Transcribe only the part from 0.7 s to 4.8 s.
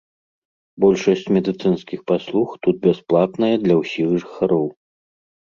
Большасць медыцынскіх паслуг тут бясплатная для ўсіх жыхароў.